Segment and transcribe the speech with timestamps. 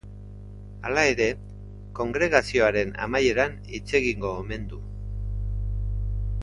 [0.87, 1.27] Hala ere,
[1.99, 4.83] kongregazioaren amaieran hitz egingo omen du.